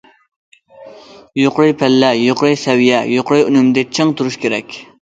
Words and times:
يۇقىرى 1.41 1.77
پەللە، 1.83 2.11
يۇقىرى 2.23 2.53
سەۋىيە، 2.65 3.05
يۇقىرى 3.19 3.47
ئۈنۈمدە 3.47 3.89
چىڭ 3.97 4.19
تۇرۇش 4.21 4.45
كېرەك. 4.45 4.85